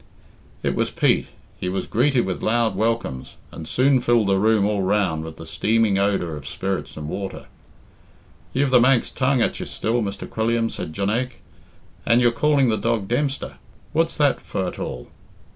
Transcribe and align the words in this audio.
It 0.63 0.73
was 0.73 0.89
Pete. 0.89 1.27
He 1.59 1.69
was 1.69 1.85
greeted 1.85 2.25
with 2.25 2.41
loud 2.41 2.75
welcomes, 2.75 3.35
and 3.51 3.67
soon 3.67 4.01
filled 4.01 4.29
the 4.29 4.39
room 4.39 4.65
all 4.65 4.81
round 4.81 5.23
with 5.23 5.37
the 5.37 5.45
steaming 5.45 5.99
odour 5.99 6.35
of 6.35 6.47
spirits 6.47 6.97
and 6.97 7.07
water. 7.07 7.45
"You've 8.51 8.71
the 8.71 8.79
Manx 8.81 9.11
tongue 9.11 9.43
at 9.43 9.59
you 9.59 9.67
still, 9.67 10.01
Mr. 10.01 10.27
Quilliam," 10.27 10.71
said 10.71 10.91
Jonaique; 10.93 11.39
"and 12.03 12.19
you're 12.19 12.31
calling 12.31 12.69
the 12.69 12.77
dog 12.77 13.07
Dempster; 13.07 13.57
what's 13.93 14.17
that 14.17 14.41
for 14.41 14.65
at 14.67 14.79
all?" 14.79 15.09